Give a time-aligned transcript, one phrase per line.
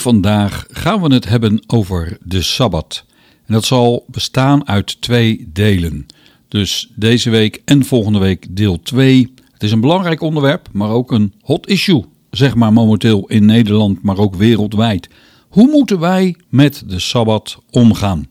[0.00, 3.04] Vandaag gaan we het hebben over de Sabbat.
[3.46, 6.06] En dat zal bestaan uit twee delen.
[6.48, 9.34] Dus deze week en volgende week deel 2.
[9.52, 14.02] Het is een belangrijk onderwerp, maar ook een hot issue, zeg maar momenteel in Nederland,
[14.02, 15.08] maar ook wereldwijd.
[15.48, 18.26] Hoe moeten wij met de Sabbat omgaan?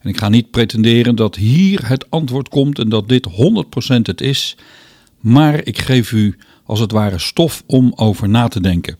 [0.00, 3.30] En ik ga niet pretenderen dat hier het antwoord komt en dat dit 100%
[4.02, 4.56] het is,
[5.20, 8.96] maar ik geef u als het ware stof om over na te denken.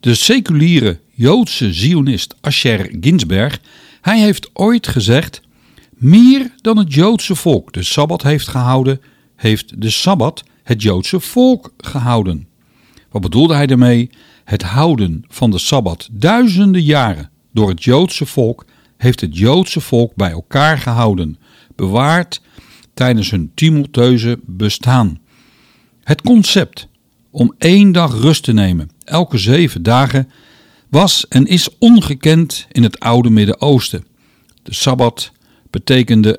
[0.00, 3.60] De seculiere Joodse Zionist Asher Ginsberg,
[4.00, 5.40] hij heeft ooit gezegd:
[5.90, 9.00] meer dan het Joodse volk de Sabbat heeft gehouden,
[9.36, 12.48] heeft de Sabbat het Joodse volk gehouden.
[13.10, 14.10] Wat bedoelde hij daarmee?
[14.44, 18.64] Het houden van de Sabbat duizenden jaren door het Joodse volk
[18.96, 21.38] heeft het Joodse volk bij elkaar gehouden,
[21.76, 22.40] bewaard
[22.94, 25.20] tijdens hun tumultueuze bestaan.
[26.02, 26.88] Het concept
[27.30, 30.30] om één dag rust te nemen, elke zeven dagen,
[30.88, 34.04] was en is ongekend in het oude Midden-Oosten.
[34.62, 35.32] De Sabbat
[35.70, 36.36] betekende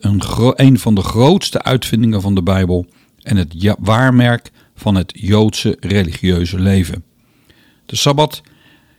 [0.56, 2.86] een, van de grootste uitvindingen van de Bijbel
[3.22, 7.04] en het waarmerk van het Joodse religieuze leven.
[7.86, 8.42] De Sabbat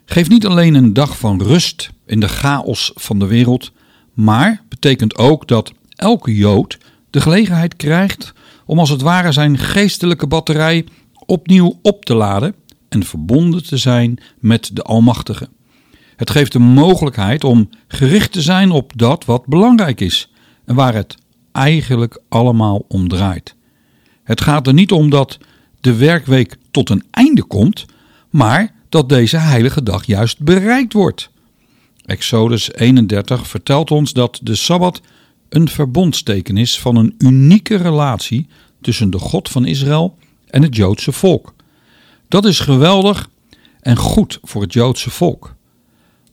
[0.04, 3.72] geeft niet alleen een dag van rust in de chaos van de wereld,
[4.12, 6.78] maar betekent ook dat elke Jood
[7.10, 8.32] de gelegenheid krijgt
[8.66, 10.86] om als het ware zijn geestelijke batterij
[11.26, 12.54] opnieuw op te laden
[12.88, 15.48] en verbonden te zijn met de Almachtige.
[16.16, 20.30] Het geeft de mogelijkheid om gericht te zijn op dat wat belangrijk is
[20.64, 21.16] en waar het
[21.52, 23.54] eigenlijk allemaal om draait.
[24.24, 25.38] Het gaat er niet om dat
[25.80, 27.84] de werkweek tot een einde komt,
[28.30, 31.30] maar dat deze heilige dag juist bereikt wordt.
[32.04, 35.00] Exodus 31 vertelt ons dat de Sabbat
[35.48, 38.46] een verbondsteken is van een unieke relatie
[38.80, 41.54] tussen de God van Israël en het Joodse volk.
[42.28, 43.28] Dat is geweldig
[43.80, 45.54] en goed voor het Joodse volk.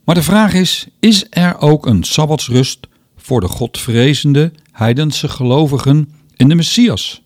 [0.03, 2.87] Maar de vraag is: is er ook een sabbatsrust
[3.17, 7.21] voor de godvrezende heidense gelovigen in de Messias?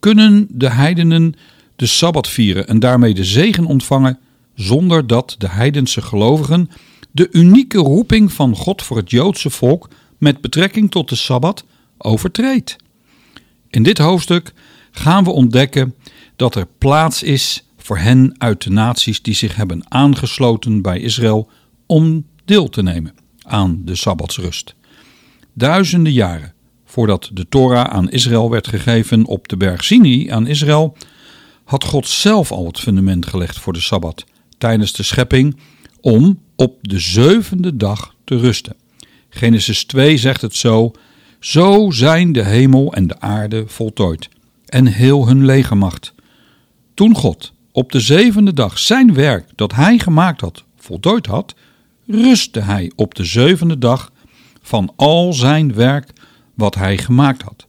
[0.00, 1.34] Kunnen de heidenen
[1.76, 4.18] de sabbat vieren en daarmee de zegen ontvangen
[4.54, 6.70] zonder dat de heidense gelovigen
[7.10, 9.88] de unieke roeping van God voor het Joodse volk
[10.18, 11.64] met betrekking tot de sabbat
[11.98, 12.76] overtreedt?
[13.70, 14.52] In dit hoofdstuk
[14.90, 15.94] gaan we ontdekken
[16.36, 21.50] dat er plaats is voor hen uit de naties die zich hebben aangesloten bij Israël
[21.86, 24.74] om deel te nemen aan de Sabbatsrust.
[25.52, 26.54] Duizenden jaren
[26.84, 30.96] voordat de Torah aan Israël werd gegeven op de berg Sinai aan Israël,
[31.64, 34.24] had God zelf al het fundament gelegd voor de Sabbat
[34.58, 35.56] tijdens de schepping
[36.00, 38.76] om op de zevende dag te rusten.
[39.28, 40.92] Genesis 2 zegt het zo:
[41.40, 44.28] Zo zijn de hemel en de aarde voltooid
[44.66, 46.14] en heel hun legermacht.
[46.94, 51.54] Toen God op de zevende dag zijn werk dat hij gemaakt had voltooid had,
[52.06, 54.12] rustte hij op de zevende dag
[54.62, 56.12] van al zijn werk
[56.54, 57.66] wat hij gemaakt had.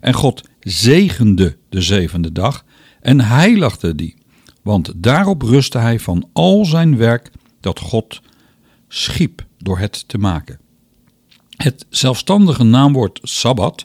[0.00, 2.64] En God zegende de zevende dag
[3.00, 4.14] en heiligde die,
[4.62, 7.30] want daarop rustte hij van al zijn werk
[7.60, 8.20] dat God
[8.88, 10.58] schiep door het te maken.
[11.56, 13.84] Het zelfstandige naamwoord Sabbat,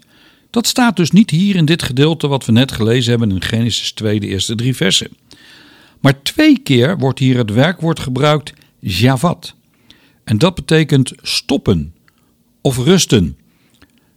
[0.50, 3.92] dat staat dus niet hier in dit gedeelte wat we net gelezen hebben in Genesis
[3.92, 5.09] 2, de eerste drie versen.
[6.00, 9.56] Maar twee keer wordt hier het werkwoord gebruikt Javat.
[10.24, 11.94] En dat betekent stoppen
[12.62, 13.38] of rusten.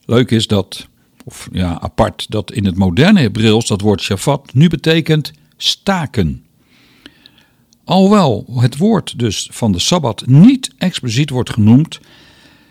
[0.04, 0.88] Leuk is dat,
[1.24, 6.44] of ja, apart, dat in het moderne Hebreeuws dat woord Shavat nu betekent staken.
[7.84, 12.00] Alhoewel het woord dus van de Sabbat niet expliciet wordt genoemd,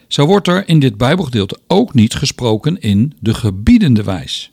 [0.07, 4.51] zo wordt er in dit Bijbelgedeelte ook niet gesproken in de gebiedende wijs.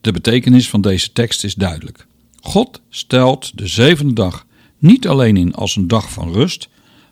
[0.00, 2.06] De betekenis van deze tekst is duidelijk.
[2.44, 4.46] God stelt de zevende dag
[4.78, 6.68] niet alleen in als een dag van rust,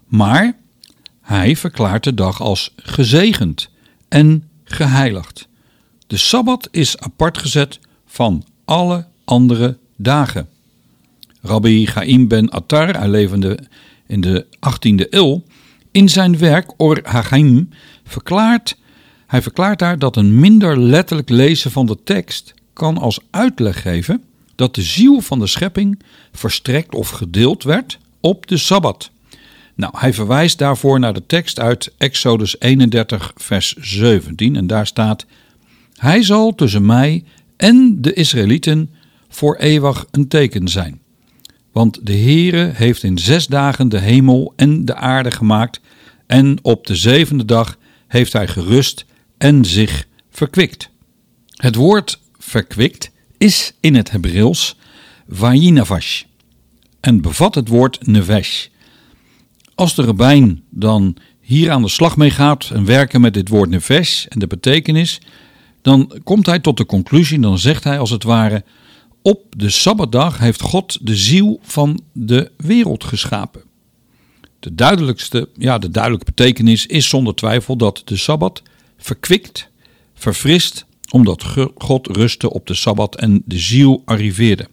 [0.07, 0.57] maar
[1.21, 3.71] hij verklaart de dag als gezegend
[4.09, 5.49] en geheiligd.
[6.07, 10.49] De Sabbat is apart gezet van alle andere dagen.
[11.43, 13.59] Rabbi Chaim ben Attar, hij levende
[14.07, 15.43] in de 18e eeuw,
[15.91, 17.69] in zijn werk Or Hachaim
[18.05, 18.77] verklaart,
[19.27, 24.25] hij verklaart daar dat een minder letterlijk lezen van de tekst kan als uitleg geven
[24.61, 26.03] dat de ziel van de schepping
[26.33, 29.11] verstrekt of gedeeld werd op de Sabbat.
[29.75, 34.57] Nou, hij verwijst daarvoor naar de tekst uit Exodus 31, vers 17.
[34.57, 35.27] En daar staat:
[35.97, 37.25] Hij zal tussen mij
[37.57, 38.91] en de Israëlieten
[39.29, 41.01] voor eeuwig een teken zijn.
[41.73, 45.81] Want de Heere heeft in zes dagen de hemel en de aarde gemaakt,
[46.27, 49.05] en op de zevende dag heeft hij gerust
[49.39, 50.91] en zich verkwikt.
[51.55, 53.11] Het woord verkwikt
[53.41, 54.77] is in het Hebreeuws
[55.29, 56.23] vayinavash
[57.01, 58.67] en bevat het woord nevesh.
[59.75, 63.71] Als de rabbijn dan hier aan de slag mee gaat en werken met dit woord
[63.71, 65.21] nevesh en de betekenis,
[65.83, 68.65] dan komt hij tot de conclusie, dan zegt hij als het ware,
[69.23, 73.63] op de Sabbatdag heeft God de ziel van de wereld geschapen.
[74.59, 78.63] De duidelijkste, ja, de duidelijke betekenis is zonder twijfel dat de Sabbat
[78.99, 79.69] verkwikt,
[80.15, 81.45] verfrist omdat
[81.77, 84.69] God rustte op de Sabbat en de ziel arriveerde.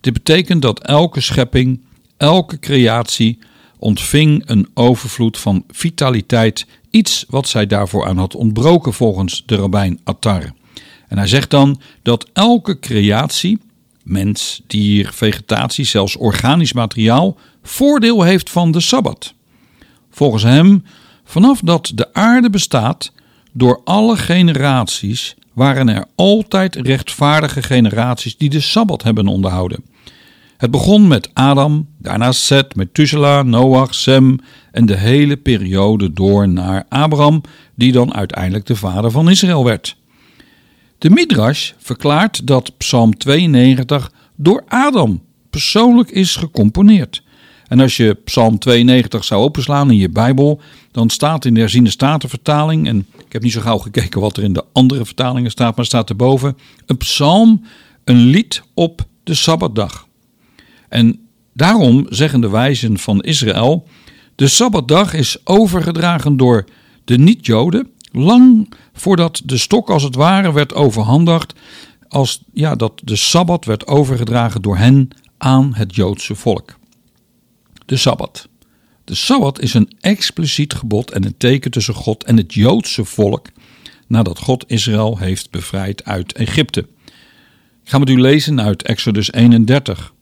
[0.00, 1.80] Dit betekent dat elke schepping,
[2.16, 3.38] elke creatie
[3.78, 10.00] ontving een overvloed van vitaliteit, iets wat zij daarvoor aan had ontbroken volgens de rabbijn
[10.04, 10.52] Attar.
[11.08, 13.58] En hij zegt dan dat elke creatie,
[14.02, 19.34] mens, dier, vegetatie, zelfs organisch materiaal, voordeel heeft van de Sabbat.
[20.10, 20.84] Volgens hem,
[21.24, 23.12] vanaf dat de aarde bestaat,
[23.52, 29.84] door alle generaties waren er altijd rechtvaardige generaties die de Sabbat hebben onderhouden.
[30.56, 34.38] Het begon met Adam, daarna Seth, Methuselah, Noach, Sem
[34.72, 37.40] en de hele periode door naar Abraham,
[37.74, 39.96] die dan uiteindelijk de vader van Israël werd.
[40.98, 47.22] De Midrash verklaart dat Psalm 92 door Adam persoonlijk is gecomponeerd.
[47.68, 50.60] En als je Psalm 92 zou openslaan in je Bijbel,
[50.90, 54.42] dan staat in de herziende statenvertaling, en ik heb niet zo gauw gekeken wat er
[54.42, 56.56] in de andere vertalingen staat, maar staat erboven,
[56.86, 57.64] een psalm,
[58.04, 60.06] een lied op de Sabbatdag.
[60.88, 63.88] En daarom zeggen de wijzen van Israël,
[64.34, 66.64] de Sabbatdag is overgedragen door
[67.04, 71.54] de niet-Joden, lang voordat de stok als het ware werd overhandigd,
[72.08, 75.08] als ja, dat de Sabbat werd overgedragen door hen
[75.38, 76.78] aan het Joodse volk.
[77.86, 78.48] De Sabbat.
[79.08, 83.46] De Sabbat is een expliciet gebod en een teken tussen God en het Joodse volk
[84.06, 86.80] nadat God Israël heeft bevrijd uit Egypte.
[87.84, 90.12] Ik ga met u lezen uit Exodus 31.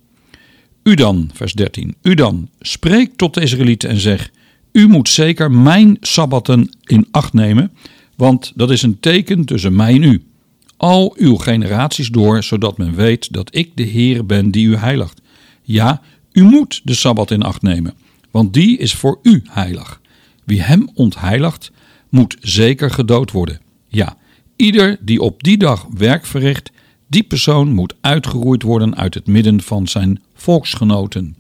[0.83, 4.31] U dan, vers 13, u dan, spreek tot de Israëlieten en zeg,
[4.73, 7.73] u moet zeker mijn Sabbatten in acht nemen,
[8.17, 10.23] want dat is een teken tussen mij en u.
[10.77, 15.21] Al uw generaties door, zodat men weet dat ik de Heer ben die u heiligt.
[15.63, 16.03] Ja,
[16.33, 17.95] u moet de Sabbat in acht nemen,
[18.37, 20.01] want die is voor u heilig.
[20.45, 21.71] Wie hem ontheiligt,
[22.09, 23.61] moet zeker gedood worden.
[23.89, 24.17] Ja,
[24.57, 26.71] ieder die op die dag werk verricht,
[27.07, 31.37] die persoon moet uitgeroeid worden uit het midden van zijn volksgenoten.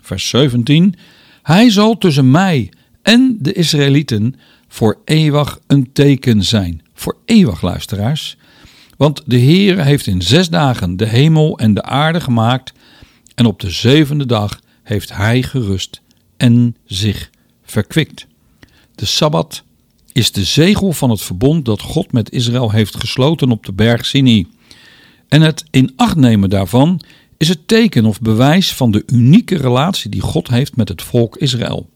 [0.00, 0.94] Vers 17.
[1.42, 4.34] Hij zal tussen mij en de Israëlieten
[4.68, 6.82] voor eeuwig een teken zijn.
[6.94, 8.36] Voor eeuwig, luisteraars.
[8.96, 12.72] Want de Heer heeft in zes dagen de hemel en de aarde gemaakt,
[13.34, 16.00] en op de zevende dag heeft Hij gerust
[16.38, 17.30] en zich
[17.64, 18.26] verkwikt.
[18.94, 19.62] De Sabbat
[20.12, 24.06] is de zegel van het verbond dat God met Israël heeft gesloten op de berg
[24.06, 24.46] Sinai.
[25.28, 27.00] En het in acht nemen daarvan
[27.36, 31.36] is het teken of bewijs van de unieke relatie die God heeft met het volk
[31.36, 31.88] Israël.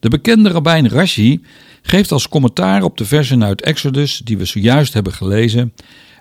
[0.00, 1.40] De bekende rabbijn Rashi
[1.82, 5.72] geeft als commentaar op de versen uit Exodus die we zojuist hebben gelezen.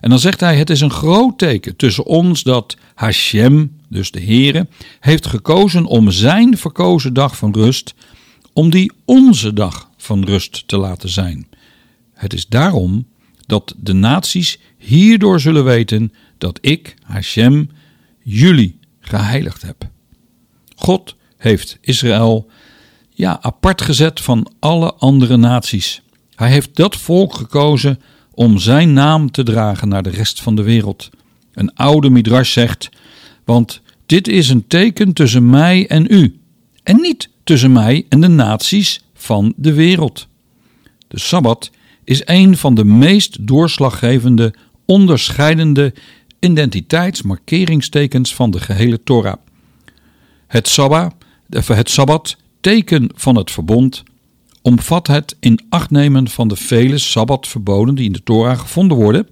[0.01, 4.21] En dan zegt hij: Het is een groot teken tussen ons dat Hashem, dus de
[4.21, 4.67] Heere,
[4.99, 7.93] heeft gekozen om zijn verkozen dag van rust,
[8.53, 11.47] om die onze dag van rust te laten zijn.
[12.13, 13.07] Het is daarom
[13.45, 17.69] dat de naties hierdoor zullen weten dat ik, Hashem,
[18.23, 19.89] jullie geheiligd heb.
[20.75, 22.49] God heeft Israël
[23.09, 26.01] ja, apart gezet van alle andere naties.
[26.35, 27.99] Hij heeft dat volk gekozen
[28.31, 31.09] om zijn naam te dragen naar de rest van de wereld.
[31.53, 32.89] Een oude midrash zegt:
[33.49, 36.39] Want dit is een teken tussen mij en u,
[36.83, 40.27] en niet tussen mij en de naties van de wereld.
[41.07, 41.71] De Sabbat
[42.03, 44.53] is een van de meest doorslaggevende,
[44.85, 45.93] onderscheidende
[46.39, 49.37] identiteitsmarkeringstekens van de gehele Torah.
[50.47, 51.13] Het, Sabbat,
[51.49, 54.03] het Sabbat, teken van het verbond,
[54.61, 59.27] omvat het in acht nemen van de vele Sabbatverboden die in de Torah gevonden worden,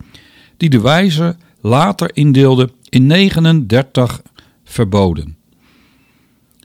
[0.57, 4.22] die de wijze later indeelde in 39
[4.63, 5.38] verboden.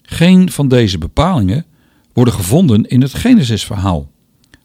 [0.02, 1.66] Geen van deze bepalingen
[2.12, 4.10] worden gevonden in het Genesisverhaal,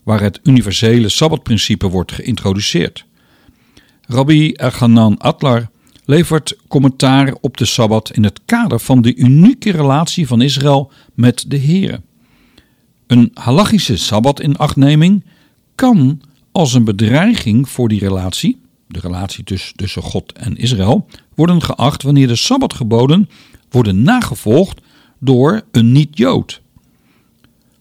[0.03, 3.05] waar het universele Sabbatprincipe wordt geïntroduceerd.
[4.01, 5.69] Rabbi Elchanan Atlar
[6.05, 11.45] levert commentaar op de Sabbat in het kader van de unieke relatie van Israël met
[11.47, 12.01] de Here.
[13.07, 15.23] Een halachische Sabbat in achtneming
[15.75, 16.21] kan
[16.51, 19.43] als een bedreiging voor die relatie, de relatie
[19.75, 23.29] tussen God en Israël, worden geacht wanneer de Sabbatgeboden
[23.69, 24.81] worden nagevolgd
[25.19, 26.61] door een niet-Jood.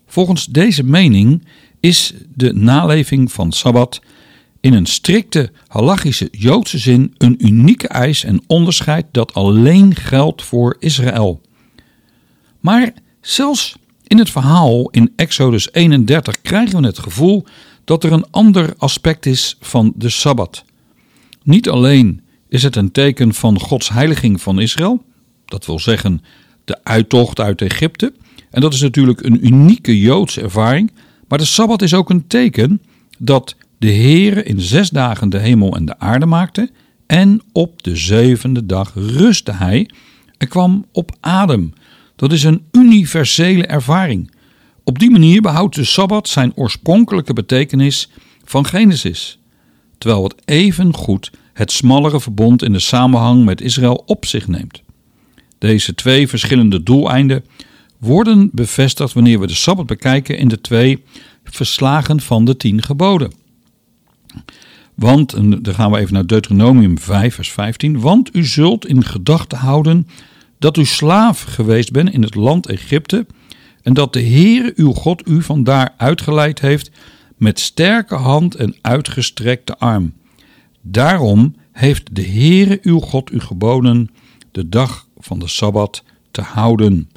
[0.06, 1.44] Volgens deze mening
[1.80, 4.00] is de naleving van Sabbat
[4.60, 10.76] in een strikte halachische Joodse zin een unieke eis en onderscheid dat alleen geldt voor
[10.78, 11.40] Israël.
[12.60, 17.44] Maar zelfs in het verhaal in Exodus 31 krijgen we het gevoel
[17.84, 20.64] dat er een ander aspect is van de Sabbat.
[21.46, 25.04] Niet alleen is het een teken van Gods heiliging van Israël,
[25.44, 26.20] dat wil zeggen
[26.64, 28.12] de uittocht uit Egypte,
[28.50, 30.92] en dat is natuurlijk een unieke Joodse ervaring,
[31.28, 32.82] maar de Sabbat is ook een teken
[33.18, 36.70] dat de Heere in zes dagen de hemel en de aarde maakte
[37.06, 39.90] en op de zevende dag rustte hij
[40.38, 41.72] en kwam op adem.
[42.16, 44.30] Dat is een universele ervaring.
[44.84, 48.10] Op die manier behoudt de Sabbat zijn oorspronkelijke betekenis
[48.44, 49.38] van Genesis,
[49.98, 54.82] terwijl het even goed het smallere verbond in de samenhang met Israël op zich neemt.
[55.58, 57.44] Deze twee verschillende doeleinden
[57.98, 61.04] worden bevestigd wanneer we de Sabbat bekijken in de twee
[61.44, 63.32] verslagen van de tien geboden.
[64.94, 68.00] Want, en dan gaan we even naar Deuteronomium 5, vers 15.
[68.00, 70.08] Want u zult in gedachten houden
[70.58, 73.26] dat u slaaf geweest bent in het land Egypte.
[73.82, 76.90] En dat de Heere uw God u vandaar uitgeleid heeft
[77.36, 80.12] met sterke hand en uitgestrekte arm.
[80.80, 84.10] Daarom heeft de Heere uw God u geboden
[84.52, 87.10] de dag van de Sabbat te houden.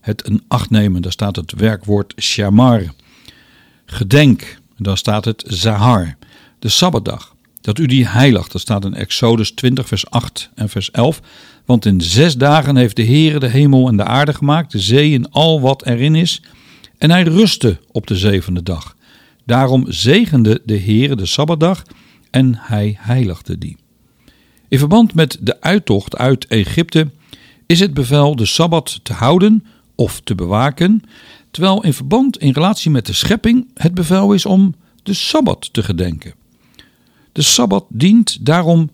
[0.00, 2.94] Het een acht nemen, daar staat het werkwoord shamar.
[3.86, 6.16] Gedenk, daar staat het zahar
[6.58, 7.34] de Sabbatdag.
[7.60, 11.20] Dat u die heiligt, dat staat in Exodus 20, vers 8 en vers 11.
[11.64, 15.14] Want in zes dagen heeft de Heere de hemel en de aarde gemaakt, de zee
[15.14, 16.42] en al wat erin is.
[16.98, 18.96] En hij rustte op de zevende dag.
[19.46, 21.82] Daarom zegende de Heere de Sabbatdag
[22.30, 23.76] en hij heiligde die.
[24.68, 27.10] In verband met de uittocht uit Egypte
[27.66, 31.02] is het bevel de Sabbat te houden of te bewaken
[31.50, 35.82] terwijl in verband in relatie met de schepping het bevel is om de Sabbat te
[35.82, 36.34] gedenken.
[37.32, 38.90] De Sabbat dient daarom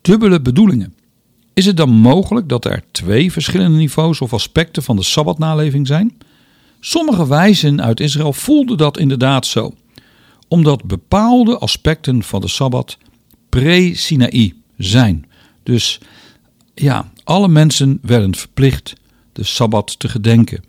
[0.00, 0.94] dubbele bedoelingen.
[1.54, 6.18] Is het dan mogelijk dat er twee verschillende niveaus of aspecten van de Sabbatnaleving zijn?
[6.80, 9.74] Sommige wijzen uit Israël voelden dat inderdaad zo,
[10.52, 12.98] omdat bepaalde aspecten van de Sabbat
[13.48, 15.26] pre-Sinaï zijn.
[15.62, 16.00] Dus
[16.74, 18.94] ja, alle mensen werden verplicht
[19.32, 20.64] de Sabbat te gedenken.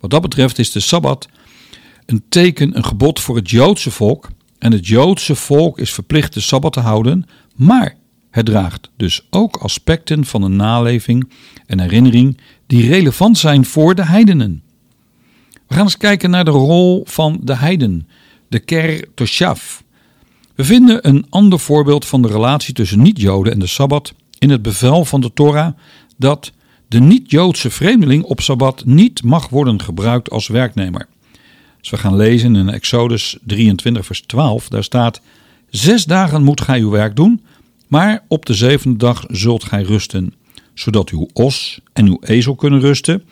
[0.00, 1.28] Wat dat betreft is de Sabbat
[2.06, 4.28] een teken, een gebod voor het Joodse volk.
[4.58, 7.96] En het Joodse volk is verplicht de Sabbat te houden, maar
[8.30, 11.30] het draagt dus ook aspecten van de naleving
[11.66, 14.62] en herinnering die relevant zijn voor de heidenen.
[15.66, 18.08] We gaan eens kijken naar de rol van de heiden,
[18.48, 19.80] de ker toshav.
[20.54, 24.62] We vinden een ander voorbeeld van de relatie tussen niet-Joden en de Sabbat in het
[24.62, 25.72] bevel van de Torah
[26.16, 26.52] dat
[26.88, 31.08] de niet-Joodse vreemdeling op Sabbat niet mag worden gebruikt als werknemer.
[31.78, 35.20] Als we gaan lezen in Exodus 23 vers 12, daar staat
[35.70, 37.44] Zes dagen moet gij uw werk doen,
[37.88, 40.34] maar op de zevende dag zult gij rusten,
[40.74, 43.24] zodat uw os en uw ezel kunnen rusten,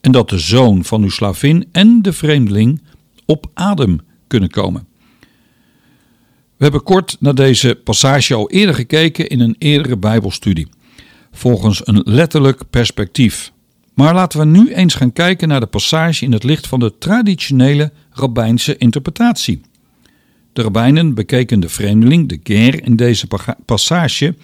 [0.00, 2.82] en dat de zoon van uw slavin en de vreemdeling
[3.26, 4.00] op adem
[4.32, 4.86] kunnen komen.
[6.56, 10.68] We hebben kort naar deze passage al eerder gekeken in een eerdere Bijbelstudie,
[11.32, 13.52] volgens een letterlijk perspectief.
[13.94, 16.98] Maar laten we nu eens gaan kijken naar de passage in het licht van de
[16.98, 19.60] traditionele rabbijnse interpretatie.
[20.52, 23.26] De rabbijnen bekeken de vreemdeling, de ger, in deze
[23.64, 24.34] passage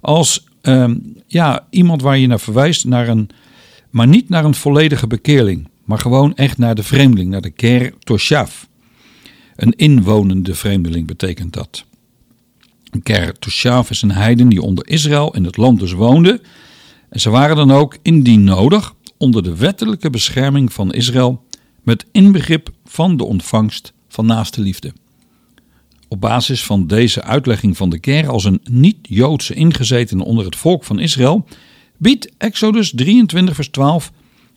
[0.00, 0.90] als uh,
[1.26, 3.30] ja, iemand waar je naar verwijst, naar een,
[3.90, 7.92] maar niet naar een volledige bekeerling, maar gewoon echt naar de vreemdeling, naar de ger
[7.98, 8.67] toshav.
[9.58, 11.84] Een inwonende vreemdeling betekent dat.
[12.90, 16.40] Een ker toshav is een heiden die onder Israël in het land dus woonde.
[17.08, 21.44] En ze waren dan ook indien nodig onder de wettelijke bescherming van Israël
[21.82, 24.92] met inbegrip van de ontvangst van naaste liefde.
[26.08, 30.84] Op basis van deze uitlegging van de ker als een niet-Joodse ingezetene onder het volk
[30.84, 31.46] van Israël,
[31.96, 34.12] biedt Exodus 23 vers 12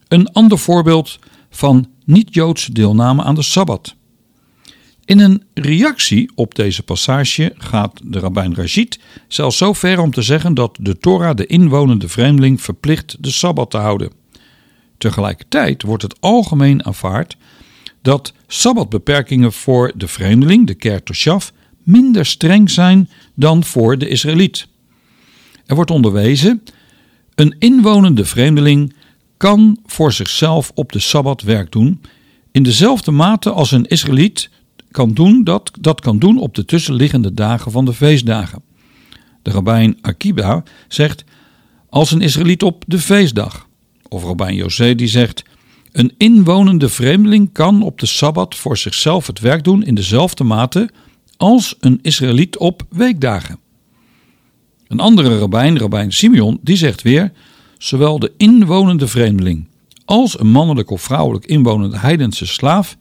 [0.07, 3.95] een ander voorbeeld van niet-Joodse deelname aan de Sabbat.
[5.11, 10.21] In een reactie op deze passage gaat de rabbijn Rashid zelfs zo ver om te
[10.21, 14.11] zeggen dat de Torah de inwonende vreemdeling verplicht de Sabbat te houden.
[14.97, 17.37] Tegelijkertijd wordt het algemeen aanvaard
[18.01, 21.49] dat sabbatbeperkingen voor de vreemdeling, de ker toshav,
[21.83, 24.67] minder streng zijn dan voor de Israëliet.
[25.65, 26.63] Er wordt onderwezen,
[27.35, 28.93] een inwonende vreemdeling
[29.37, 32.01] kan voor zichzelf op de Sabbat werk doen,
[32.51, 34.49] in dezelfde mate als een Israëliet
[34.91, 38.61] kan doen, dat, dat kan doen op de tussenliggende dagen van de feestdagen.
[39.41, 41.23] De rabbijn Akiba zegt,
[41.89, 43.67] als een Israëliet op de feestdag.
[44.07, 45.43] Of rabbijn José die zegt,
[45.91, 50.89] een inwonende vreemdeling kan op de Sabbat voor zichzelf het werk doen in dezelfde mate
[51.37, 53.59] als een Israëliet op weekdagen.
[54.87, 57.31] Een andere rabbijn, rabbijn Simeon, die zegt weer:
[57.77, 59.67] zowel de inwonende vreemdeling
[60.05, 62.97] als een mannelijk of vrouwelijk inwonende heidense slaaf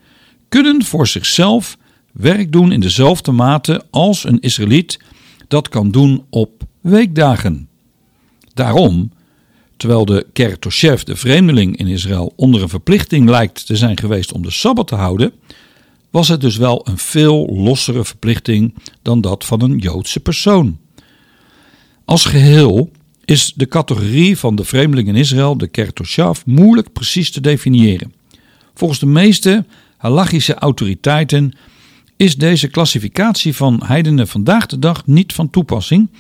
[0.49, 1.79] kunnen voor zichzelf
[2.13, 4.99] werk doen in dezelfde mate als een Israëliet
[5.49, 7.69] dat kan doen op weekdagen.
[8.55, 9.11] Daarom
[9.81, 14.43] Terwijl de Kertoshev, de vreemdeling in Israël, onder een verplichting lijkt te zijn geweest om
[14.43, 15.33] de Sabbat te houden,
[16.11, 20.79] was het dus wel een veel lossere verplichting dan dat van een Joodse persoon.
[22.05, 22.91] Als geheel
[23.25, 28.15] is de categorie van de vreemdeling in Israël, de Kertoshav, moeilijk precies te definiëren.
[28.75, 29.65] Volgens de meeste
[29.97, 31.53] halachische autoriteiten
[32.21, 36.11] is deze klassificatie van heidenen vandaag de dag niet van toepassing,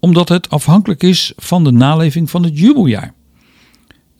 [0.00, 3.14] omdat het afhankelijk is van de naleving van het jubeljaar.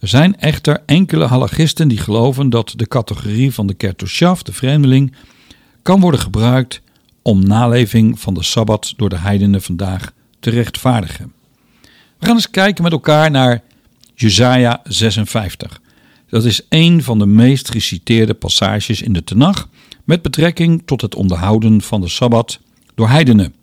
[0.01, 5.15] Er zijn echter enkele halagisten die geloven dat de categorie van de kertoshav, de vreemdeling,
[5.83, 6.81] kan worden gebruikt
[7.23, 11.33] om naleving van de Sabbat door de heidenen vandaag te rechtvaardigen.
[12.19, 13.63] We gaan eens kijken met elkaar naar
[14.15, 15.81] Jesaja 56.
[16.29, 19.69] Dat is een van de meest geciteerde passages in de Tenach
[20.09, 22.61] met betrekking tot het onderhouden van de Sabbat
[22.95, 23.55] door heidenen.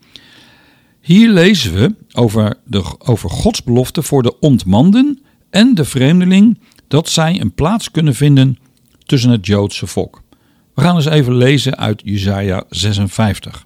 [1.01, 7.09] Hier lezen we over, de, over Gods belofte voor de ontmanden en de vreemdeling dat
[7.09, 8.57] zij een plaats kunnen vinden
[9.05, 10.21] tussen het Joodse volk.
[10.73, 13.65] We gaan eens even lezen uit Jesaja 56.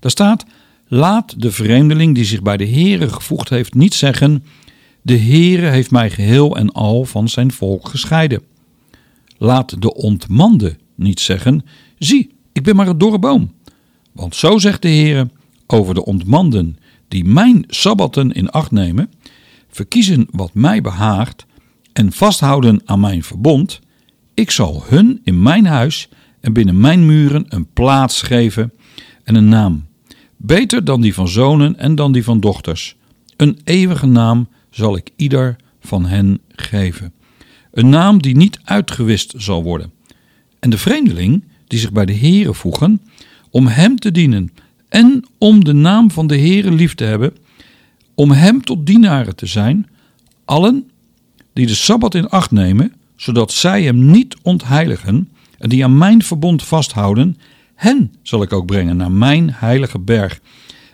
[0.00, 0.44] Daar staat:
[0.88, 4.44] Laat de vreemdeling die zich bij de Heere gevoegd heeft niet zeggen:
[5.02, 8.42] De Heere heeft mij geheel en al van zijn volk gescheiden.
[9.38, 11.64] Laat de ontmande niet zeggen:
[12.00, 13.52] Zie, ik ben maar een dorre boom.
[14.12, 15.28] Want zo zegt de Heere
[15.66, 19.10] over de ontmanden die mijn sabbatten in acht nemen,
[19.68, 21.46] verkiezen wat mij behaagt
[21.92, 23.80] en vasthouden aan mijn verbond,
[24.34, 26.08] Ik zal hun in mijn huis
[26.40, 28.72] en binnen mijn muren een plaats geven
[29.24, 29.86] en een naam.
[30.36, 32.96] Beter dan die van zonen en dan die van dochters.
[33.36, 37.12] Een eeuwige naam zal ik ieder van hen geven.
[37.70, 39.92] Een naam die niet uitgewist zal worden.
[40.58, 43.02] En de vreemdeling die zich bij de Heere voegen,
[43.50, 44.52] om hem te dienen
[44.88, 47.36] en om de naam van de Heere lief te hebben,
[48.14, 49.88] om hem tot dienaren te zijn,
[50.44, 50.90] allen
[51.52, 55.28] die de Sabbat in acht nemen, zodat zij hem niet ontheiligen
[55.58, 57.36] en die aan mijn verbond vasthouden,
[57.74, 60.40] hen zal ik ook brengen naar mijn heilige berg.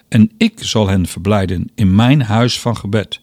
[0.08, 3.20] En ik zal hen verblijden in mijn huis van gebed.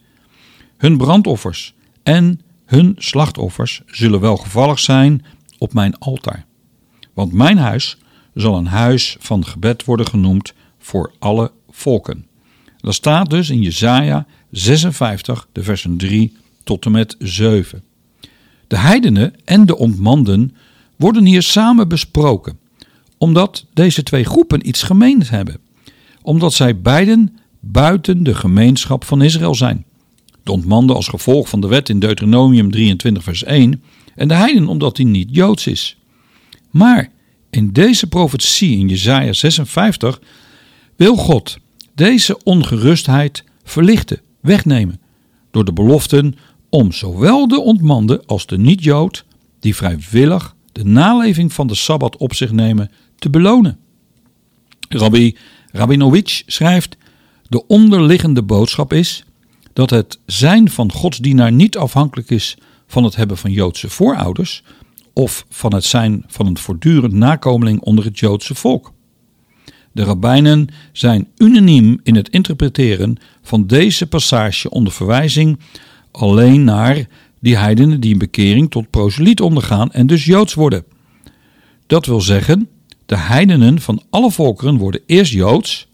[0.78, 5.26] Hun brandoffers en hun slachtoffers zullen welgevallig zijn
[5.58, 6.46] op mijn altaar.
[7.14, 7.98] Want mijn huis
[8.34, 12.26] zal een huis van gebed worden genoemd voor alle volken.
[12.78, 17.84] Dat staat dus in Jesaja 56, de versen 3 tot en met 7.
[18.68, 20.56] De heidenen en de ontmanden
[20.96, 22.60] worden hier samen besproken,
[23.18, 25.58] omdat deze twee groepen iets gemeens hebben,
[26.22, 29.86] omdat zij beiden buiten de gemeenschap van Israël zijn.
[30.44, 33.84] De ontmanden als gevolg van de wet in Deuteronomium 23 vers 1
[34.16, 35.98] en de heiden omdat hij niet Joods is.
[36.74, 37.10] Maar
[37.50, 40.22] in deze profetie in Jesaja 56
[40.96, 41.58] wil God
[41.96, 45.02] deze ongerustheid verlichten, wegnemen,
[45.52, 46.36] door de beloften
[46.70, 49.26] om zowel de ontmande als de niet-Jood,
[49.60, 53.78] die vrijwillig de naleving van de Sabbat op zich nemen, te belonen.
[54.90, 55.38] Rabbi
[55.72, 56.98] Rabinowitsch schrijft:
[57.50, 59.26] De onderliggende boodschap is
[59.74, 62.58] dat het zijn van godsdienaar niet afhankelijk is
[62.88, 64.64] van het hebben van Joodse voorouders
[65.14, 68.94] of van het zijn van een voortdurend nakomeling onder het Joodse volk.
[69.92, 75.60] De rabbijnen zijn unaniem in het interpreteren van deze passage onder verwijzing
[76.12, 77.08] alleen naar
[77.40, 80.84] die heidenen die een bekering tot proseliet ondergaan en dus Joods worden.
[81.88, 82.70] Dat wil zeggen,
[83.06, 85.88] de heidenen van alle volkeren worden eerst Joods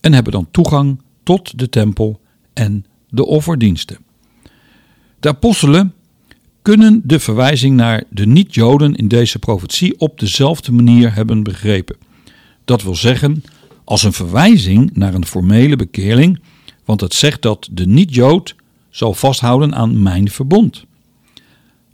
[0.00, 2.20] en hebben dan toegang tot de tempel
[2.52, 3.98] en de offerdiensten.
[5.20, 5.94] De apostelen
[6.62, 11.96] kunnen de verwijzing naar de niet-Joden in deze profetie op dezelfde manier hebben begrepen.
[12.64, 13.44] Dat wil zeggen,
[13.84, 16.40] als een verwijzing naar een formele bekeerling,
[16.84, 18.54] want het zegt dat de niet-Jood
[18.90, 20.84] zal vasthouden aan mijn verbond.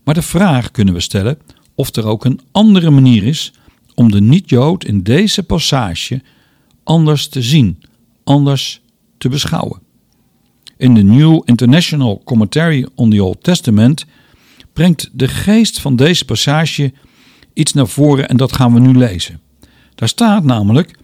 [0.05, 1.39] Maar de vraag kunnen we stellen
[1.75, 3.53] of er ook een andere manier is
[3.95, 6.23] om de niet-Jood in deze passage
[6.85, 7.83] anders te zien,
[8.25, 8.81] anders
[9.19, 9.81] te beschouwen.
[10.77, 14.07] In de New International Commentary on the Old Testament
[14.79, 16.93] brengt de geest van deze passage
[17.53, 19.41] iets naar voren en dat gaan we nu lezen.
[19.95, 20.99] Daar staat namelijk: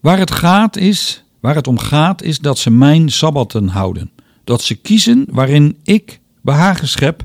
[0.00, 4.10] waar het gaat is, waar het om gaat is dat ze mijn sabbatten houden,
[4.44, 7.24] dat ze kiezen waarin ik behagen schep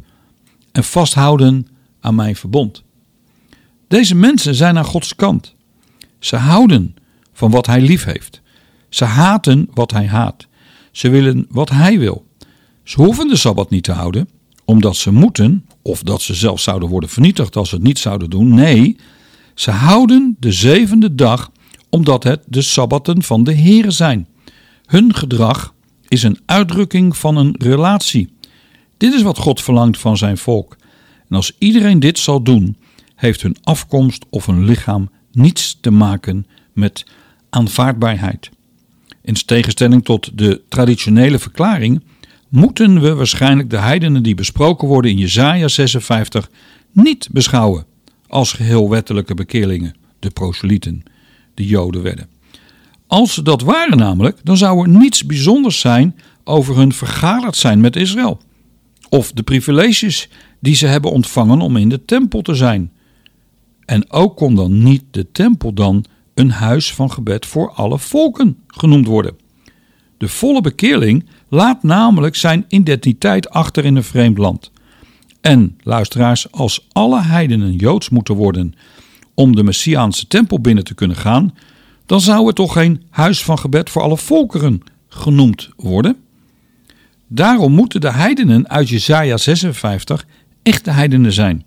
[0.71, 1.67] en vasthouden
[1.99, 2.83] aan mijn verbond.
[3.87, 5.53] Deze mensen zijn aan Gods kant.
[6.19, 6.95] Ze houden
[7.33, 8.41] van wat Hij lief heeft.
[8.89, 10.47] Ze haten wat Hij haat.
[10.91, 12.25] Ze willen wat Hij wil.
[12.83, 14.29] Ze hoeven de Sabbat niet te houden,
[14.65, 18.29] omdat ze moeten, of dat ze zelfs zouden worden vernietigd als ze het niet zouden
[18.29, 18.53] doen.
[18.53, 18.97] Nee,
[19.55, 21.51] ze houden de zevende dag
[21.89, 24.27] omdat het de Sabbatten van de Heere zijn.
[24.85, 25.73] Hun gedrag
[26.07, 28.29] is een uitdrukking van een relatie.
[28.97, 30.75] Dit is wat God verlangt van zijn volk.
[31.29, 32.77] En als iedereen dit zal doen,
[33.15, 37.05] heeft hun afkomst of hun lichaam niets te maken met
[37.49, 38.49] aanvaardbaarheid.
[39.21, 42.03] In tegenstelling tot de traditionele verklaring
[42.49, 46.49] moeten we waarschijnlijk de heidenen die besproken worden in Jesaja 56
[46.91, 47.85] niet beschouwen
[48.27, 51.03] als geheel wettelijke bekeerlingen, de proselieten,
[51.53, 52.29] de Joden werden.
[53.07, 57.79] Als ze dat waren namelijk, dan zou er niets bijzonders zijn over hun vergaderd zijn
[57.79, 58.41] met Israël.
[59.09, 60.29] Of de privileges
[60.59, 62.91] die ze hebben ontvangen om in de tempel te zijn.
[63.85, 68.57] En ook kon dan niet de tempel dan een huis van gebed voor alle volken
[68.67, 69.37] genoemd worden.
[70.17, 74.71] De volle bekeerling laat namelijk zijn identiteit achter in een vreemd land.
[75.41, 78.73] En, luisteraars, als alle heidenen joods moeten worden
[79.33, 81.55] om de Messiaanse tempel binnen te kunnen gaan,
[82.05, 86.17] dan zou het toch geen huis van gebed voor alle volkeren genoemd worden?
[87.27, 90.25] Daarom moeten de heidenen uit Jesaja 56
[90.63, 91.65] echte heidenen zijn,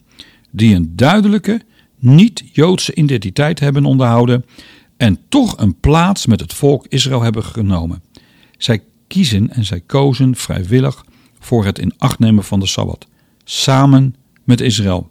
[0.50, 1.60] die een duidelijke,
[1.98, 4.44] niet-Joodse identiteit hebben onderhouden
[4.96, 8.02] en toch een plaats met het volk Israël hebben genomen.
[8.58, 11.04] Zij kiezen en zij kozen vrijwillig
[11.38, 13.06] voor het in acht nemen van de Sabbat,
[13.44, 15.10] samen met Israël.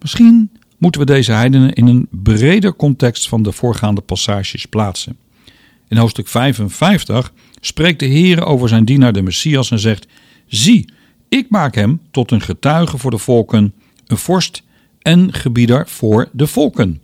[0.00, 5.16] Misschien moeten we deze heidenen in een breder context van de voorgaande passages plaatsen.
[5.88, 10.06] In hoofdstuk 55 spreekt de Heer over zijn dienaar de Messias en zegt:
[10.46, 10.88] Zie,
[11.28, 13.74] ik maak hem tot een getuige voor de volken,
[14.06, 14.62] een vorst
[15.02, 17.02] en gebieder voor de volken.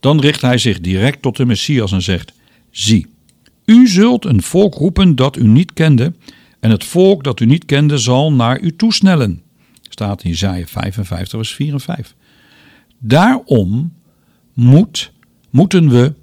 [0.00, 2.32] Dan richt hij zich direct tot de Messias en zegt:
[2.70, 3.06] Zie,
[3.72, 6.12] u zult een volk roepen dat u niet kende,
[6.60, 9.42] en het volk dat u niet kende zal naar u toesnellen.
[9.82, 12.14] Staat in Isaiah 55, vers 4 en 5.
[12.98, 13.92] Daarom
[14.52, 15.12] moet,
[15.50, 16.14] moeten we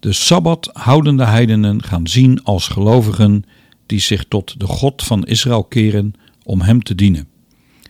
[0.00, 3.44] de Sabbat houdende heidenen gaan zien als gelovigen
[3.86, 6.12] die zich tot de God van Israël keren
[6.44, 7.28] om hem te dienen.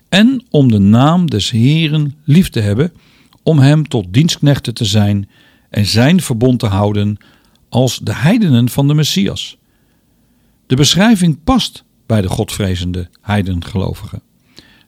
[0.08, 2.92] En om de naam des Heeren lief te hebben,
[3.42, 5.28] om hem tot dienstknechten te zijn
[5.70, 7.18] en zijn verbond te houden
[7.68, 9.58] als de heidenen van de Messias.
[10.66, 14.22] De beschrijving past bij de godvrezende heidengelovigen,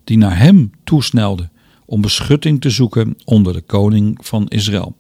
[0.05, 1.51] die naar hem toesnelden
[1.85, 4.97] om beschutting te zoeken onder de koning van Israël.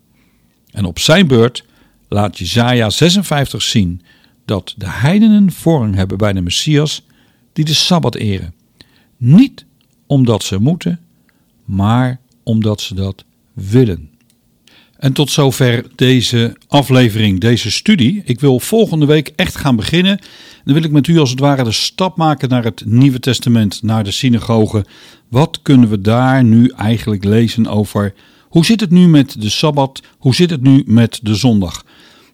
[0.71, 1.64] En op zijn beurt
[2.09, 4.03] laat Jesaja 56 zien
[4.45, 7.03] dat de heidenen vorm hebben bij de Messias
[7.53, 8.55] die de Sabbat eren.
[9.16, 9.64] Niet
[10.07, 11.01] omdat ze moeten,
[11.64, 14.10] maar omdat ze dat willen.
[15.00, 18.22] En tot zover deze aflevering, deze studie.
[18.24, 20.18] Ik wil volgende week echt gaan beginnen.
[20.64, 23.82] Dan wil ik met u als het ware de stap maken naar het Nieuwe Testament,
[23.82, 24.84] naar de synagoge.
[25.28, 28.14] Wat kunnen we daar nu eigenlijk lezen over?
[28.48, 30.02] Hoe zit het nu met de Sabbat?
[30.18, 31.84] Hoe zit het nu met de zondag?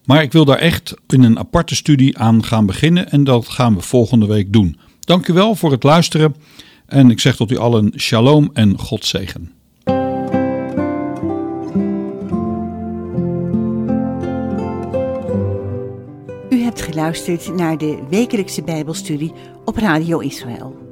[0.05, 3.75] Maar ik wil daar echt in een aparte studie aan gaan beginnen en dat gaan
[3.75, 4.77] we volgende week doen.
[4.99, 6.35] Dank u wel voor het luisteren
[6.85, 9.56] en ik zeg tot u allen shalom en God zegen.
[16.67, 19.33] Hebt geluisterd naar de wekelijkse Bijbelstudie
[19.65, 20.86] op Radio Israël.